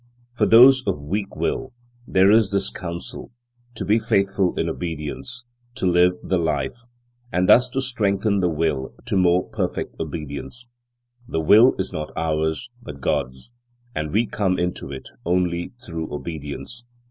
For 0.33 0.47
those 0.47 0.81
of 0.87 0.99
weak 0.99 1.35
will, 1.35 1.73
there 2.07 2.31
is 2.31 2.49
this 2.49 2.71
counsel: 2.71 3.29
to 3.75 3.85
be 3.85 3.99
faithful 3.99 4.59
in 4.59 4.67
obedience, 4.67 5.43
to 5.75 5.85
live 5.85 6.13
the 6.23 6.39
life, 6.39 6.73
and 7.31 7.47
thus 7.47 7.69
to 7.69 7.81
strengthen 7.81 8.39
the 8.39 8.49
will 8.49 8.95
to 9.05 9.15
more 9.15 9.47
perfect 9.49 9.93
obedience. 9.99 10.67
The 11.27 11.39
will 11.39 11.75
is 11.77 11.93
not 11.93 12.11
ours, 12.17 12.71
but 12.81 12.99
God's, 12.99 13.51
and 13.93 14.11
we 14.11 14.25
come 14.25 14.57
into 14.57 14.91
it 14.91 15.07
only 15.23 15.71
through 15.79 16.11
obedience. 16.11 16.83